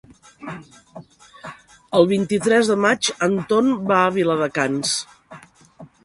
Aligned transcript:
El 1.99 2.07
vint-i-tres 2.11 2.71
de 2.71 2.77
maig 2.85 3.09
en 3.27 3.35
Ton 3.51 3.69
va 3.91 3.99
a 4.05 4.15
Viladecans. 4.15 4.95